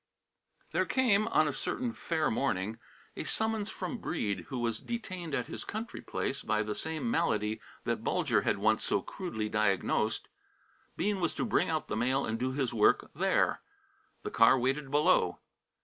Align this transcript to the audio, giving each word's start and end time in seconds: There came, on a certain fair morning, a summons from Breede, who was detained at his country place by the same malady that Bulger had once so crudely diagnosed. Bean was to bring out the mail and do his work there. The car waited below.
There 0.71 0.87
came, 0.87 1.27
on 1.27 1.47
a 1.47 1.53
certain 1.53 1.93
fair 1.93 2.31
morning, 2.31 2.79
a 3.15 3.23
summons 3.23 3.69
from 3.69 3.99
Breede, 3.99 4.47
who 4.49 4.57
was 4.57 4.79
detained 4.79 5.35
at 5.35 5.45
his 5.45 5.63
country 5.63 6.01
place 6.01 6.41
by 6.41 6.63
the 6.63 6.73
same 6.73 7.11
malady 7.11 7.61
that 7.83 8.03
Bulger 8.03 8.41
had 8.41 8.57
once 8.57 8.83
so 8.83 9.03
crudely 9.03 9.47
diagnosed. 9.47 10.27
Bean 10.97 11.19
was 11.21 11.35
to 11.35 11.45
bring 11.45 11.69
out 11.69 11.87
the 11.87 11.95
mail 11.95 12.25
and 12.25 12.39
do 12.39 12.51
his 12.51 12.73
work 12.73 13.11
there. 13.13 13.61
The 14.23 14.31
car 14.31 14.57
waited 14.57 14.89
below. 14.89 15.37